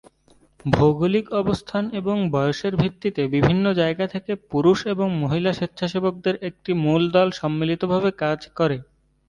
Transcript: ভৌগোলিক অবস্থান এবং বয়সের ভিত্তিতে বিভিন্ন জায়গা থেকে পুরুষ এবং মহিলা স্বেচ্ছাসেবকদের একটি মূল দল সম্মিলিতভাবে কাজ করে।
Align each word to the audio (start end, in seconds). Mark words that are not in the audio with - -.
ভৌগোলিক 0.65 1.25
অবস্থান 1.33 1.83
এবং 1.91 2.15
বয়সের 2.31 2.73
ভিত্তিতে 2.75 3.21
বিভিন্ন 3.35 3.65
জায়গা 3.73 4.05
থেকে 4.07 4.31
পুরুষ 4.51 4.79
এবং 4.87 5.07
মহিলা 5.23 5.51
স্বেচ্ছাসেবকদের 5.53 6.35
একটি 6.49 6.71
মূল 6.83 7.01
দল 7.11 7.27
সম্মিলিতভাবে 7.41 8.09
কাজ 8.23 8.39
করে। 8.57 8.77